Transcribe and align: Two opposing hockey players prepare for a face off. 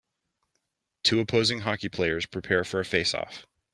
Two 1.03 1.19
opposing 1.19 1.59
hockey 1.59 1.87
players 1.87 2.25
prepare 2.25 2.63
for 2.63 2.79
a 2.79 2.85
face 2.85 3.13
off. 3.13 3.45